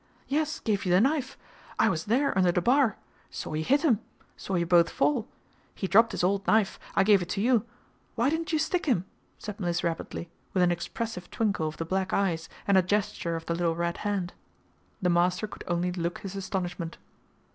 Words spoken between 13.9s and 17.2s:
hand. The master could only look his astonishment.